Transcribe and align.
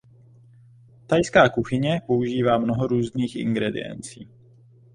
Thajská 1.07 1.49
kuchyně 1.49 2.01
používá 2.07 2.57
mnoho 2.57 2.87
různých 2.87 3.35
ingrediencí. 3.35 4.29